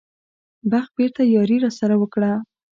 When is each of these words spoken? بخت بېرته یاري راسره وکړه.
بخت 0.71 0.91
بېرته 0.97 1.21
یاري 1.35 1.57
راسره 1.63 1.95
وکړه. 1.99 2.31